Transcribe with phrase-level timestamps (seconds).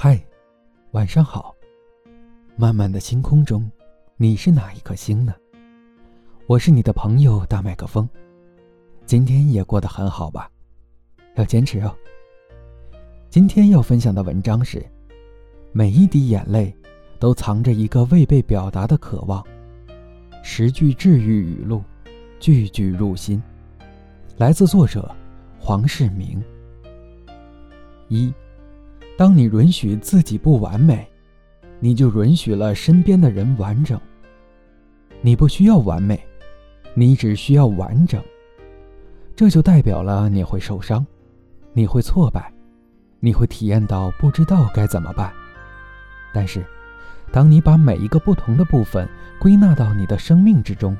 [0.00, 0.16] 嗨，
[0.92, 1.52] 晚上好。
[2.54, 3.68] 漫漫的星空中，
[4.16, 5.34] 你是哪一颗星呢？
[6.46, 8.08] 我是你的朋友大麦克风。
[9.06, 10.48] 今天也过得很好吧？
[11.34, 11.92] 要坚持哦。
[13.28, 14.80] 今天要分享的文章是：
[15.72, 16.72] 每一滴眼泪
[17.18, 19.44] 都藏着一个未被表达的渴望。
[20.44, 21.82] 十句治愈语录，
[22.38, 23.42] 句句入心。
[24.36, 25.12] 来自作者
[25.58, 26.40] 黄世明。
[28.06, 28.32] 一，
[29.18, 31.04] 当你允许自己不完美，
[31.80, 34.00] 你就允许了身边的人完整。
[35.22, 36.24] 你不需要完美，
[36.94, 38.22] 你只需要完整。
[39.34, 41.04] 这就代表了你会受伤，
[41.72, 42.52] 你会挫败，
[43.18, 45.32] 你会体验到不知道该怎么办。
[46.32, 46.64] 但是，
[47.32, 49.08] 当你把每一个不同的部分
[49.40, 50.96] 归纳到你的生命之中，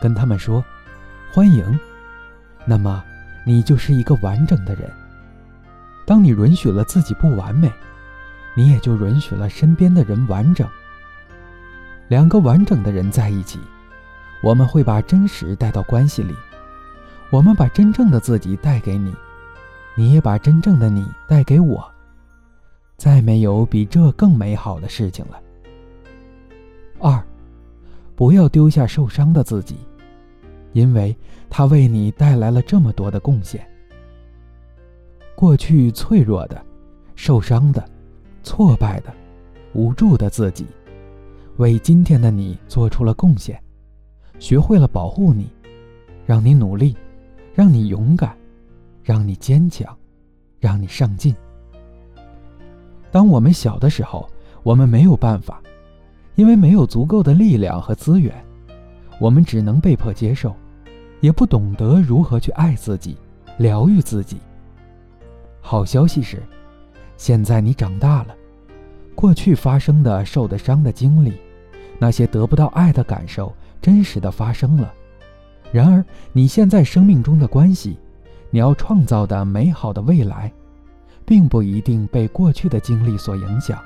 [0.00, 0.64] 跟他们说
[1.32, 1.78] “欢迎”，
[2.66, 3.04] 那么
[3.46, 4.90] 你就是一个完整的人。
[6.06, 7.72] 当你允许了自己不完美，
[8.54, 10.68] 你也就允许了身边的人完整。
[12.08, 13.58] 两个完整的人在一起，
[14.42, 16.34] 我们会把真实带到关系里，
[17.30, 19.14] 我们把真正的自己带给你，
[19.94, 21.84] 你也把真正的你带给我。
[22.96, 25.40] 再没有比这更美好的事情了。
[27.00, 27.20] 二，
[28.14, 29.78] 不要丢下受伤的自己，
[30.72, 31.16] 因为
[31.50, 33.66] 他为你带来了这么多的贡献。
[35.34, 36.64] 过去脆弱的、
[37.14, 37.84] 受伤的、
[38.42, 39.12] 挫败的、
[39.72, 40.66] 无助的自己，
[41.56, 43.60] 为今天的你做出了贡献，
[44.38, 45.50] 学会了保护你，
[46.24, 46.96] 让你努力，
[47.52, 48.36] 让你勇敢，
[49.02, 49.96] 让你坚强，
[50.60, 51.34] 让你上进。
[53.10, 54.28] 当我们小的时候，
[54.62, 55.60] 我们没有办法，
[56.36, 58.34] 因为没有足够的力量和资源，
[59.20, 60.54] 我们只能被迫接受，
[61.20, 63.16] 也不懂得如何去爱自己、
[63.58, 64.38] 疗愈自己。
[65.66, 66.42] 好消息是，
[67.16, 68.36] 现在你长大了，
[69.14, 71.32] 过去发生的受的伤的经历，
[71.98, 73.50] 那些得不到爱的感受，
[73.80, 74.92] 真实的发生了。
[75.72, 77.98] 然而，你现在生命中的关系，
[78.50, 80.52] 你要创造的美好的未来，
[81.24, 83.82] 并不一定被过去的经历所影响，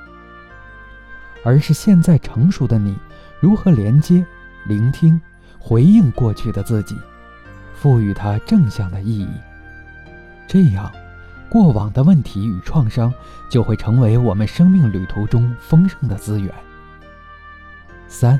[1.45, 2.93] 而是现在成熟的你
[3.39, 4.23] 如何连接、
[4.67, 5.19] 聆听、
[5.57, 6.97] 回应过去的自己，
[7.73, 9.29] 赋予它正向的意义，
[10.45, 10.91] 这样。
[11.49, 13.13] 过往的问题与创伤
[13.49, 16.53] 就会成为我们生命旅途中丰盛的资源。
[18.07, 18.39] 三，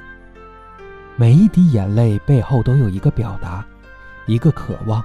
[1.15, 3.65] 每一滴眼泪背后都有一个表达，
[4.27, 5.03] 一个渴望。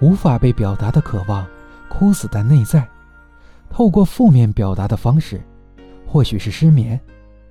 [0.00, 1.46] 无法被表达的渴望，
[1.88, 2.86] 枯死在内在。
[3.70, 5.40] 透过负面表达的方式，
[6.06, 7.00] 或许是失眠，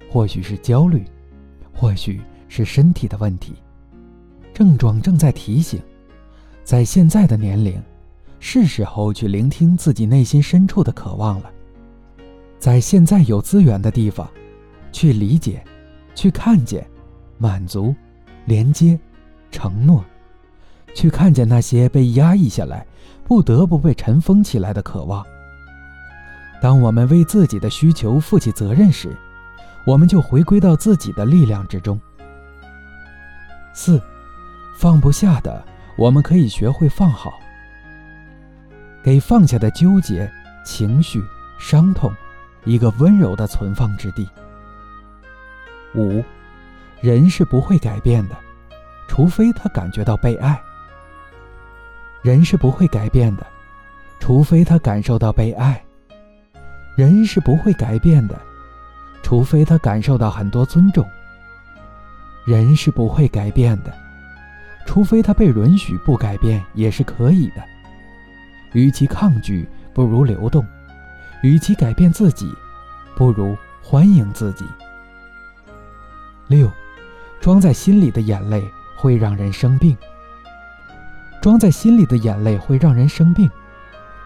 [0.10, 1.06] 或许是焦虑，
[1.74, 3.56] 或许是身体的问题。
[4.54, 5.82] 症状正在提醒，
[6.64, 7.82] 在现在的年龄。
[8.46, 11.50] 是时候去聆听自己内心深处的渴望了，
[12.60, 14.30] 在现在有资源的地方，
[14.92, 15.64] 去理解，
[16.14, 16.86] 去看见，
[17.38, 17.96] 满足，
[18.44, 19.00] 连接，
[19.50, 20.04] 承诺，
[20.94, 22.86] 去看见那些被压抑下来、
[23.24, 25.26] 不得不被尘封起来的渴望。
[26.62, 29.16] 当我们为自己的需求负起责任时，
[29.88, 31.98] 我们就回归到自己的力量之中。
[33.74, 34.02] 四，
[34.78, 35.66] 放不下的，
[35.98, 37.40] 我们可以学会放好。
[39.04, 40.32] 给放下的纠结、
[40.64, 41.22] 情绪、
[41.60, 42.10] 伤痛，
[42.64, 44.28] 一个温柔的存放之地。
[45.94, 46.24] 五，
[47.02, 48.36] 人是不会改变的，
[49.10, 50.60] 除非他感觉到被爱。
[52.22, 53.46] 人是不会改变的，
[54.22, 55.84] 除非他感受到被爱。
[56.96, 58.40] 人是不会改变的，
[59.22, 61.06] 除非他感受到很多尊重。
[62.46, 63.94] 人是不会改变的，
[64.86, 67.73] 除非他被允许不改变也是可以的。
[68.74, 70.64] 与其抗拒，不如流动；
[71.42, 72.52] 与其改变自己，
[73.16, 74.66] 不如欢迎自己。
[76.48, 76.70] 六，
[77.40, 78.64] 装在心里的眼泪
[78.98, 79.98] 会让人生病。
[81.42, 83.50] 装在心里的眼泪会让人生病，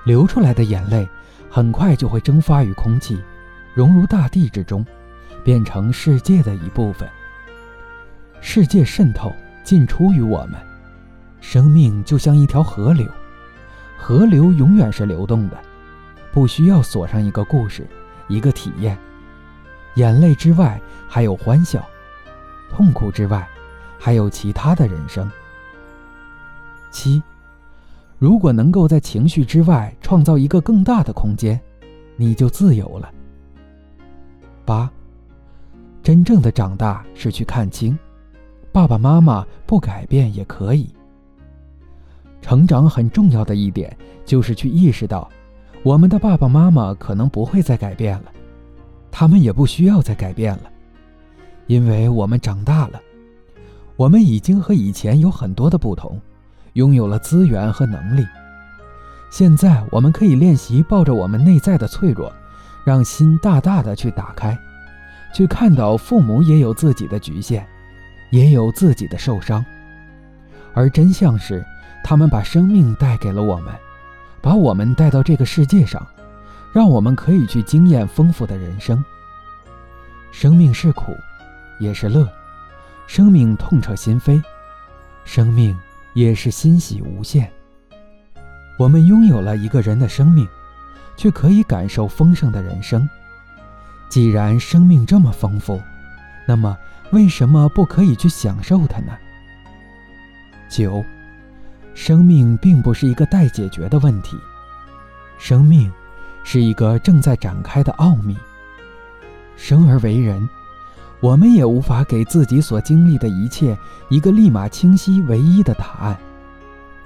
[0.05, 1.07] 流出来的眼泪
[1.49, 3.19] 很快就会蒸发于空气，
[3.73, 4.85] 融入大地之中，
[5.43, 7.09] 变成世界的一部分。
[8.39, 9.33] 世界渗透
[9.63, 10.53] 进出于我们，
[11.41, 13.09] 生命就像一条河流。
[13.97, 15.57] 河流永远是流动的，
[16.31, 17.85] 不需要锁上一个故事，
[18.27, 18.97] 一个体验。
[19.95, 21.83] 眼泪之外还有欢笑，
[22.71, 23.47] 痛苦之外
[23.97, 25.29] 还有其他的人生。
[26.91, 27.21] 七，
[28.19, 31.59] 如果能够在情绪之外创造一个更大的空间，
[32.15, 33.11] 你就自由了。
[34.63, 34.89] 八，
[36.03, 37.97] 真正的长大是去看清，
[38.71, 40.89] 爸爸妈妈不改变也可以。
[42.41, 43.95] 成长很重要的一点，
[44.25, 45.29] 就是去意识到，
[45.83, 48.31] 我们的爸爸妈妈可能不会再改变了，
[49.11, 50.63] 他们也不需要再改变了，
[51.65, 53.01] 因为我们长大了，
[53.95, 56.19] 我们已经和以前有很多的不同，
[56.73, 58.25] 拥有了资源和能力。
[59.29, 62.31] 现在我们可以练习抱着我们内在的脆弱，
[62.85, 64.57] 让心大大的去打开，
[65.33, 67.65] 去看到父母也有自己的局限，
[68.29, 69.65] 也有自己的受伤，
[70.73, 71.65] 而真相是，
[72.03, 73.73] 他们把生命带给了我们，
[74.41, 76.05] 把我们带到这个世界上，
[76.73, 79.03] 让我们可以去经验丰富的人生。
[80.31, 81.15] 生命是苦，
[81.79, 82.25] 也是乐；
[83.07, 84.41] 生命痛彻心扉，
[85.25, 85.77] 生命
[86.13, 87.51] 也是欣喜无限。
[88.77, 90.47] 我们拥有了一个人的生命，
[91.15, 93.09] 却可以感受丰盛的人生。
[94.09, 95.81] 既然生命这么丰富，
[96.47, 96.77] 那么
[97.11, 99.17] 为什么不可以去享受它呢？
[100.69, 101.03] 九，
[101.97, 104.37] 生命并不是一个待解决的问题，
[105.39, 105.91] 生命
[106.43, 108.37] 是一个正在展开的奥秘。
[109.55, 110.47] 生而为人，
[111.21, 113.75] 我们也无法给自己所经历的一切
[114.09, 116.15] 一个立马清晰唯一的答案，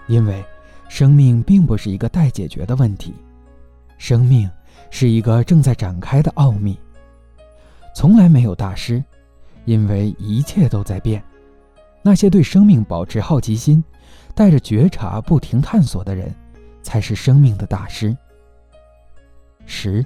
[0.07, 0.43] 因为。
[0.89, 3.13] 生命并不是一个待解决的问题，
[3.97, 4.51] 生命
[4.89, 6.77] 是一个正在展开的奥秘。
[7.95, 9.01] 从来没有大师，
[9.63, 11.23] 因为一切都在变。
[12.01, 13.83] 那些对生命保持好奇心、
[14.33, 16.33] 带着觉察不停探索的人，
[16.81, 18.15] 才是生命的大师。
[19.65, 20.05] 十，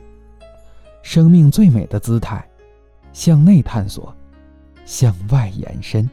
[1.02, 2.46] 生命最美的姿态，
[3.14, 4.14] 向内探索，
[4.86, 6.10] 向外延伸。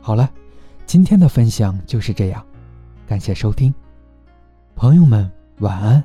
[0.00, 0.28] 好了，
[0.86, 2.44] 今天的分享就是这样。
[3.06, 3.72] 感谢收听，
[4.74, 6.02] 朋友们晚安，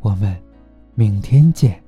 [0.00, 0.36] 我们
[0.94, 1.82] 明天见。